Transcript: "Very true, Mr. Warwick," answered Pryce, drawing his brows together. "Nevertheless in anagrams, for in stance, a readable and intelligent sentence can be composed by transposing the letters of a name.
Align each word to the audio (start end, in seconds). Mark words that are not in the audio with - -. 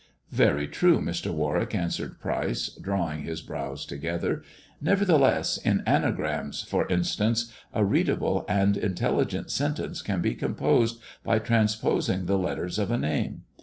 "Very 0.31 0.67
true, 0.67 0.99
Mr. 0.99 1.31
Warwick," 1.31 1.75
answered 1.75 2.19
Pryce, 2.19 2.69
drawing 2.69 3.21
his 3.21 3.43
brows 3.43 3.85
together. 3.85 4.41
"Nevertheless 4.81 5.57
in 5.57 5.83
anagrams, 5.85 6.63
for 6.63 6.85
in 6.87 7.03
stance, 7.03 7.53
a 7.71 7.85
readable 7.85 8.43
and 8.49 8.77
intelligent 8.77 9.51
sentence 9.51 10.01
can 10.01 10.19
be 10.19 10.33
composed 10.33 10.99
by 11.23 11.37
transposing 11.37 12.25
the 12.25 12.39
letters 12.39 12.79
of 12.79 12.89
a 12.89 12.97
name. 12.97 13.43